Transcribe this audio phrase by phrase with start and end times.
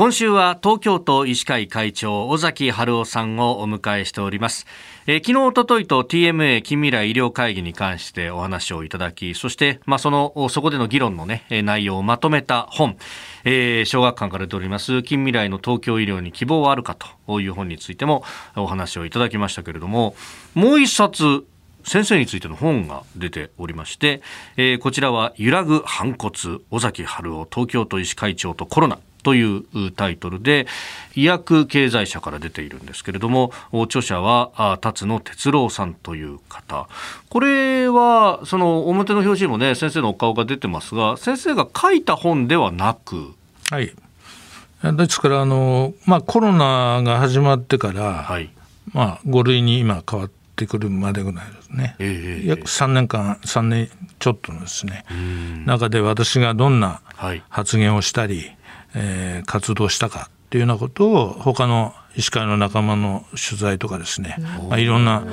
[0.00, 4.64] 今週は東京都医師会会長尾崎春夫さんをお迎えしております。
[5.06, 12.96] えー、昨日、おとといと TMA 近未来医療会議に関してお話をいただき、そして、まあ、その、そこでの議論のね、内容をまとめた本、
[13.44, 16.96] えー、小学館から出ております近未来の東京医療に希望はあるか
[17.26, 18.24] という本についても
[18.56, 20.14] お話をいただきましたけれども、
[20.54, 21.44] もう一冊、
[21.84, 24.22] 先生についての本が出ておりまして、
[24.56, 26.32] えー、こちらは揺らぐ反骨
[26.70, 30.66] 尾崎春夫東京都医師会長とコロナというタイトルで
[31.14, 36.88] 医薬経済社から出ているんですけれども著者は辰野哲郎さんという方。
[37.28, 43.34] これはその表の表紙にもね先生のお顔が出てますが先生が書いた本ではなく。
[43.70, 43.92] はい。
[44.82, 48.50] ですからあの、まあ、コロナが始まってから、はい、
[48.92, 55.04] まあ、5類に今変わってくるまでぐらいですね、えー、約3年間3年ちょっとのですね。
[55.66, 57.02] 中で私がどんな
[57.48, 58.50] 発言をしたり、
[58.94, 64.36] えー、活動したかっていうようなことを他の医師会の仲間の取材とかですね、
[64.68, 65.24] まあ、いろんな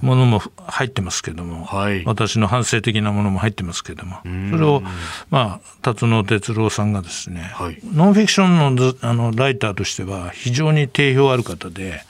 [0.00, 4.16] ものも入ってますけども、はい、私の反省的なものも入ってますけども
[4.50, 4.82] それを、
[5.30, 12.00] まあ、辰野哲郎さんがですね、はい、ノンフィクションのあのライターとしては非常に定評ある方で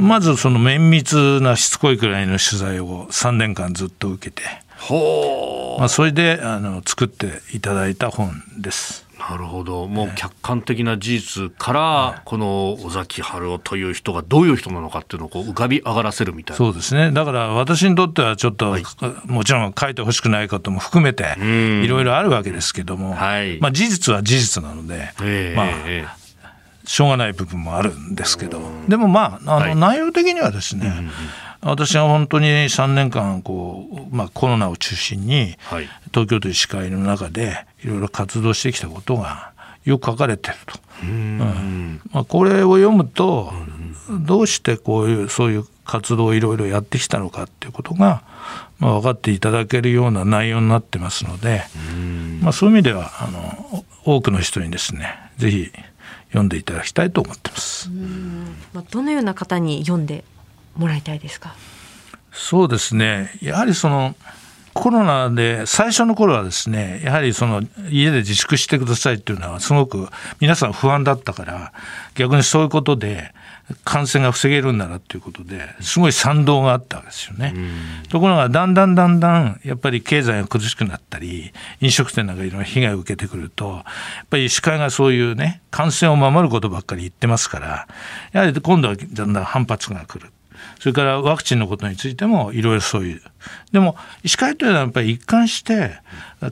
[0.00, 4.42] まずその綿密なしつこいくらいの取材を3年間ずっと受けて。
[5.78, 9.06] まあ、それであの作っていただいた本です。
[9.18, 9.88] なるほど。
[9.88, 16.58] もう客観的な事実から、この尾崎春夫という人がどういう人なのかっていうのをこう浮かび上がらせるみたいな。
[16.58, 17.10] そうですね。
[17.12, 18.82] だから私にとってはちょっと、はい、
[19.24, 26.26] もちろん書いてほしくないことも含めていろいろあるわけですけども、はい、まあ、事実は事実なので、えー、まあ、えー
[26.86, 31.10] しょうがない部分もあるんですけど、でもまあ、あの内容的にはですね、
[31.66, 35.56] 私は本当に3年間こう、まあ、コロナを中心に、
[36.12, 39.52] 東京都医師会の中でいろいろ活動してきたことが
[39.84, 40.78] よく書かれてると。
[41.02, 42.00] うん。
[42.12, 43.52] まあ、これを読むと、
[44.08, 48.22] どうしてこういうそういう活動をいろいろやってきたのかっていうことが、
[48.78, 51.62] まあ、分かっていただけるような内容になってますので、
[52.40, 55.72] まあ、そういう意味ではあの多くの人にですねぜひ
[56.28, 57.90] 読んでいただきたいと思ってます。
[58.72, 60.24] まあ、どのような方に読んで
[60.76, 61.54] もらいたいですか？
[62.32, 64.14] そうですねやはりその
[64.74, 71.72] コロナで最初の頃はですねやはりその家で自粛してくださいっていうのはすごく皆さん不安だったから
[72.14, 73.32] 逆にそういうことで
[73.84, 77.54] 感染が防げるんならということですごい賛同があったわけですよね。
[78.10, 83.84] ところがだんだんだんだんやっぱり経済が苦しくなったり飲食店なんかいろんな被害を受けてくるとやっ
[84.28, 87.88] ぱり医師会がそういうね感染を守ることばっかり言ってますから
[88.32, 90.30] やはり今度はだんだん反発が来る。
[90.78, 93.22] それからワクチンのことについてもいろいろそういう。
[93.72, 95.98] でも医師会というのはやっぱり一貫して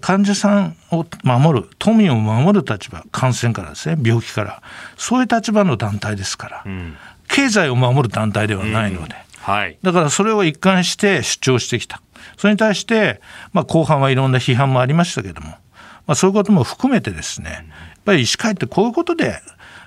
[0.00, 4.62] 患者さんを守る都民を守る立場感染からですね病気から
[4.96, 6.96] そういう立場の団体ですから、うん、
[7.28, 9.52] 経済を守る団体ではないので、うん。
[9.52, 12.00] はい、だからそれを一貫して主張してきた。
[12.36, 13.20] それに対して、
[13.52, 15.58] まあ、後半はいろんな批判もありましたけども、ま
[16.12, 17.64] あ、そういうことも含めてですねやっ
[18.04, 19.40] ぱり医師会ってこういうことで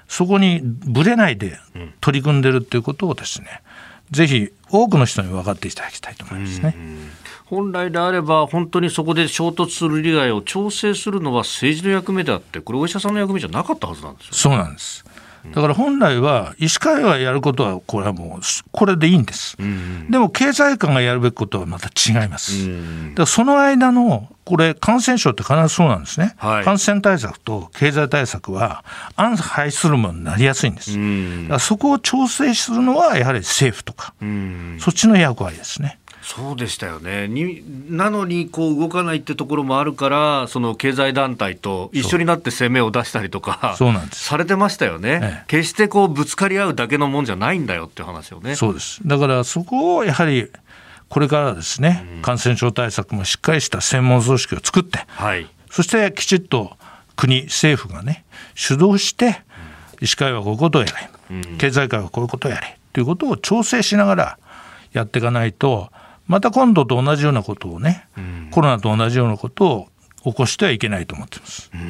[0.07, 1.59] そこにぶれないで
[2.01, 3.61] 取り組んでるっていうことをですね、
[4.12, 6.75] ぜひ多くの人に分かっていただきたいと思いますね。
[7.45, 15.06] 本来であれば本当にそこで衝突する利害を調整するのは政治の役目であってこれお医者さんの役目じゃなかったはずなんですよ、そうなんです
[15.53, 18.41] だから本来は医師会がやることはこれはもう
[18.71, 28.85] これでいいんです、うん、でも経済官がやるべきことはまた違います、うん、だからその間のこれ感染症って必ずそうなんですね、はい、感染対策と経済対策は
[29.15, 34.13] 相反するものになりやすいんです、うん、だからそこを調整するのはやはり政府とか、
[34.79, 35.99] そっちの役割ですね。
[36.27, 37.29] そうでしたよね。
[37.29, 44.25] になのにこう動かないってところもあるからその経済団体と一緒になって攻めを出したりとかそうなんです。
[44.25, 48.55] されてましたよね、ええ、決してこうぶつかり合うだけのもんじゃないんだよって話をね。
[48.57, 48.99] そうです。
[49.07, 50.51] だからそこをやはり
[51.07, 56.75] これからですね、うん、感染症対策もしっかりした専門組織を作って、はい、そしてきちっと
[57.15, 59.41] 国政府がね主導して、
[60.01, 64.39] 医師会はこういうことをやれ、うん、経済界はこういうことをやれということを調整しながら
[64.91, 65.89] やっていかないと
[66.27, 69.88] また今度と同じようなことをね、うん、コロナと同じようなことを
[70.24, 71.71] 起こしてはいけないと思ってます。
[71.74, 71.81] うん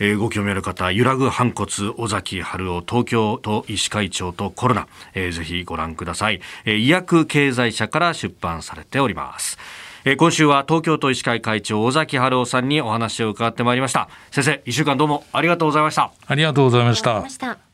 [0.00, 6.76] えー、ご興味ある方、揺らぐ反骨、尾崎春夫、東京都医師会長とコロナ、えー、ぜひご覧ください、えー。
[6.76, 9.58] 医薬経済社から出版されております。
[10.04, 14.08] えー、今週は東京都医師会会長尾崎春夫さんにお話を伺ってまいりました。
[14.30, 16.10] 先生、一週間どうもありがとうございました。
[16.26, 17.69] ありがとうございました。